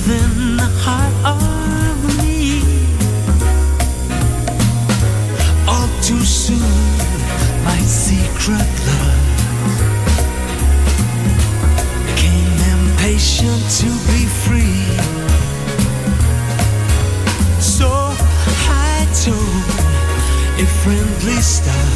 Within 0.00 0.56
the 0.56 0.70
heart 0.82 1.14
of 1.24 2.22
me. 2.22 2.62
All 5.68 5.88
too 6.02 6.24
soon, 6.24 6.58
my 7.64 7.78
secret 7.80 8.68
love 8.88 9.26
became 12.06 12.58
impatient 12.74 13.62
to 13.80 13.88
be 14.08 14.24
free. 14.44 14.86
So 17.60 17.88
I 18.68 19.06
told 19.24 19.64
a 20.58 20.66
friendly 20.82 21.40
star 21.42 21.88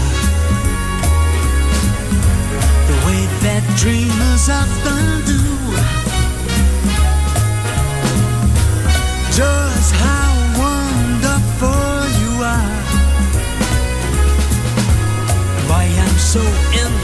the 2.88 2.96
way 3.06 3.22
that 3.44 3.62
dreamers 3.76 4.48
often 4.50 5.24
do. 5.24 6.03
Just 9.34 9.92
how 9.96 10.32
wonderful 10.62 11.68
you 12.20 12.32
are. 12.40 12.82
Why 15.68 15.86
I'm 15.86 16.18
so 16.18 16.40
in 16.40 17.03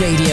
Radio, 0.00 0.31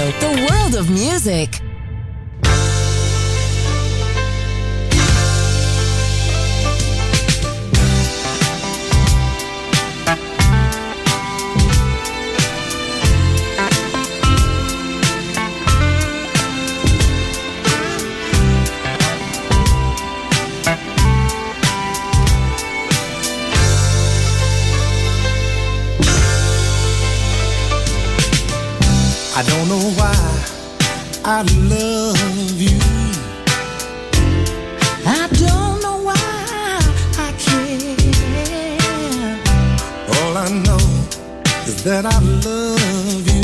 that 41.84 42.06
I 42.06 42.20
love 42.20 43.28
you. 43.28 43.42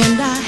And 0.00 0.20
I 0.20 0.47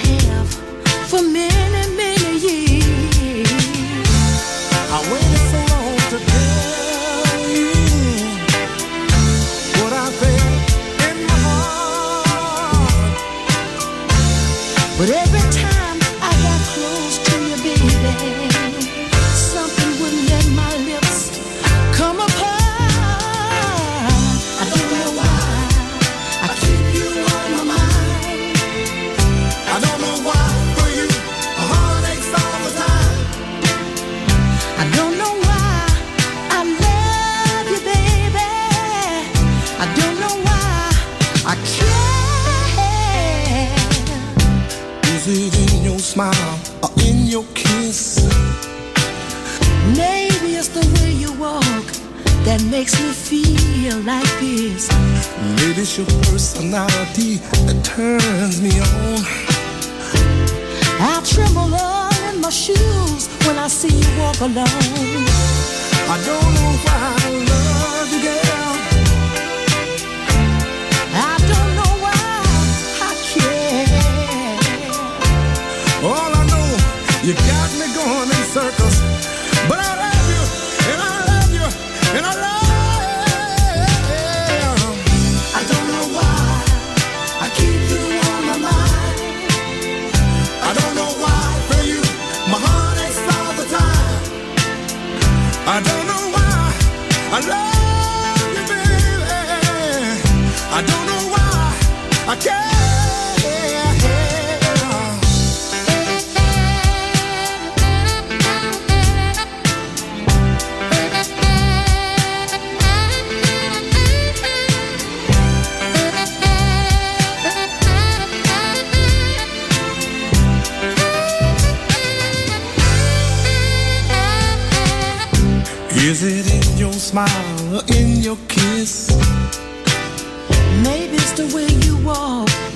so. 64.41 64.80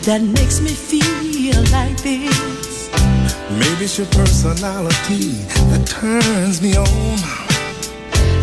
that 0.05 0.21
makes 0.21 0.61
me 0.61 0.69
feel 0.69 1.57
like 1.73 1.97
this. 2.03 2.91
Maybe 3.59 3.85
it's 3.85 3.97
your 3.97 4.07
personality 4.09 5.33
that 5.71 5.87
turns 5.87 6.61
me 6.61 6.77
on. 6.77 7.17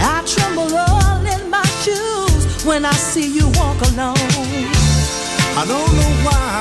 I 0.01 0.23
tremble 0.25 0.75
all 0.75 1.21
in 1.21 1.49
my 1.51 1.65
shoes 1.83 2.65
when 2.65 2.83
I 2.83 2.93
see 2.93 3.27
you 3.37 3.45
walk 3.61 3.79
alone. 3.93 4.17
I 5.53 5.63
don't 5.67 5.93
know 5.93 6.11
why 6.25 6.60